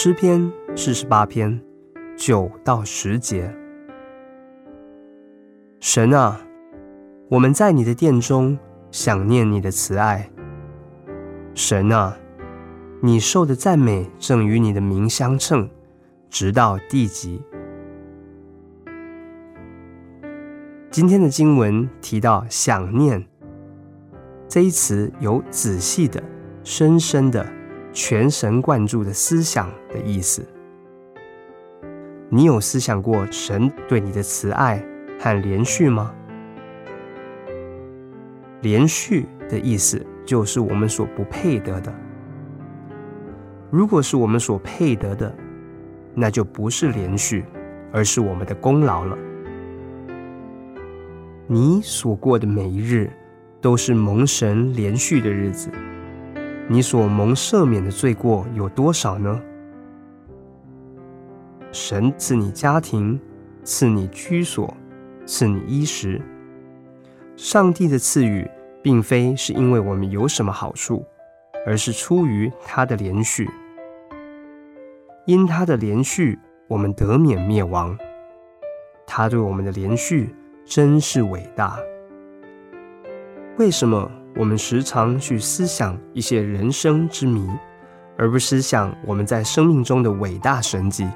[0.00, 1.60] 诗篇四十八篇
[2.16, 3.52] 九到十节。
[5.80, 6.40] 神啊，
[7.28, 8.56] 我们在你的殿中
[8.92, 10.30] 想念你的慈爱。
[11.52, 12.16] 神啊，
[13.02, 15.68] 你受的赞美正与你的名相称，
[16.30, 17.42] 直到地极。
[20.92, 23.26] 今天的经文提到“想念”
[24.46, 26.22] 这一词，有仔细的、
[26.62, 27.44] 深深的、
[28.00, 30.46] 全神贯注的思想的意思。
[32.28, 34.80] 你有思想过神对你的慈爱
[35.18, 36.14] 和连续吗？
[38.62, 41.92] 连续的意思就是我们所不配得的。
[43.68, 45.34] 如果是我们所配得的，
[46.14, 47.44] 那就不是连续，
[47.92, 49.18] 而是我们的功劳了。
[51.48, 53.10] 你所过的每一日，
[53.60, 55.68] 都是蒙神连续的日子。
[56.68, 59.40] 你所蒙赦免的罪过有多少呢？
[61.72, 63.18] 神赐你家庭，
[63.64, 64.72] 赐你居所，
[65.24, 66.20] 赐你衣食。
[67.36, 68.48] 上帝的赐予，
[68.82, 71.04] 并非是因为我们有什么好处，
[71.66, 73.48] 而是出于他的怜恤。
[75.26, 77.96] 因他的怜恤，我们得免灭亡。
[79.06, 80.28] 他对我们的怜恤。
[80.70, 81.78] 真是伟大！
[83.56, 87.48] 为什么我们时常去思想一些人生之谜，
[88.16, 91.08] 而不思想我们在生命中的伟大神迹？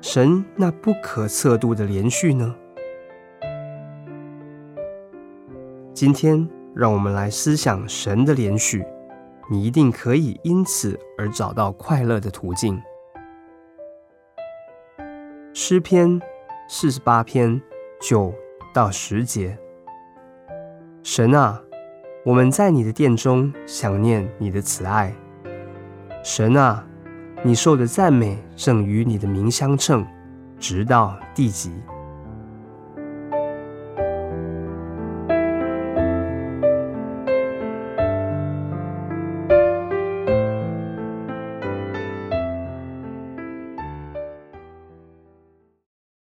[0.00, 2.54] 神那不可测度的连续呢？
[5.94, 8.84] 今天，让我们来思想神的连续，
[9.50, 12.80] 你一定可以因此而找到快乐的途径。
[15.52, 16.20] 诗篇
[16.66, 17.60] 四十八篇
[18.00, 18.32] 九
[18.72, 19.56] 到十节，
[21.02, 21.62] 神啊，
[22.24, 25.12] 我们在你的殿中想念你的慈爱。
[26.22, 26.86] 神啊，
[27.42, 30.06] 你受的赞美正与你的名相称，
[30.56, 31.72] 直到地极。